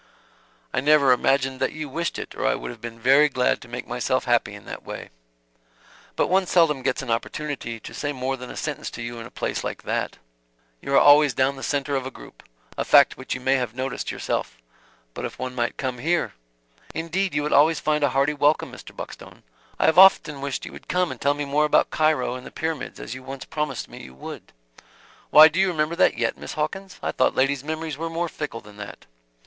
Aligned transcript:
"I 0.73 0.81
never 0.81 1.11
imagined 1.11 1.59
that 1.59 1.73
you 1.73 1.87
wished 1.87 2.17
it 2.17 2.33
or 2.33 2.47
I 2.47 2.55
would 2.55 2.71
have 2.71 2.81
been 2.81 2.99
very 2.99 3.29
glad 3.29 3.61
to 3.61 3.67
make 3.67 3.85
myself 3.87 4.25
happy 4.25 4.55
in 4.55 4.65
that 4.65 4.81
way. 4.81 5.11
But 6.15 6.25
one 6.25 6.47
seldom 6.47 6.81
gets 6.81 7.03
an 7.03 7.11
opportunity 7.11 7.79
to 7.79 7.93
say 7.93 8.11
more 8.11 8.35
than 8.35 8.49
a 8.49 8.57
sentence 8.57 8.89
to 8.97 9.03
you 9.03 9.19
in 9.19 9.27
a 9.27 9.29
place 9.29 9.63
like 9.63 9.83
that. 9.83 10.17
You 10.81 10.95
are 10.95 10.99
always 10.99 11.35
the 11.35 11.61
centre 11.61 11.95
of 11.95 12.07
a 12.07 12.09
group 12.09 12.41
a 12.79 12.83
fact 12.83 13.15
which 13.15 13.35
you 13.35 13.41
may 13.41 13.57
have 13.57 13.75
noticed 13.75 14.09
yourself. 14.11 14.57
But 15.13 15.23
if 15.23 15.37
one 15.37 15.53
might 15.53 15.77
come 15.77 15.99
here" 15.99 16.33
"Indeed 16.95 17.35
you 17.35 17.43
would 17.43 17.53
always 17.53 17.79
find 17.79 18.03
a 18.03 18.09
hearty 18.09 18.33
welcome, 18.33 18.71
Mr. 18.71 18.95
Buckstone. 18.95 19.43
I 19.77 19.85
have 19.85 19.99
often 19.99 20.41
wished 20.41 20.65
you 20.65 20.71
would 20.71 20.87
come 20.87 21.11
and 21.11 21.21
tell 21.21 21.35
me 21.35 21.45
more 21.45 21.65
about 21.65 21.91
Cairo 21.91 22.33
and 22.33 22.43
the 22.43 22.49
Pyramids, 22.49 22.99
as 22.99 23.13
you 23.13 23.21
once 23.21 23.45
promised 23.45 23.87
me 23.87 24.01
you 24.03 24.15
would." 24.15 24.51
"Why, 25.29 25.47
do 25.47 25.59
you 25.59 25.67
remember 25.67 25.95
that 25.97 26.17
yet, 26.17 26.39
Miss 26.39 26.53
Hawkins? 26.53 26.97
I 27.03 27.11
thought 27.11 27.35
ladies' 27.35 27.63
memories 27.63 27.99
were 27.99 28.09
more 28.09 28.27
fickle 28.29 28.61
than 28.61 28.77
that." 28.77 29.05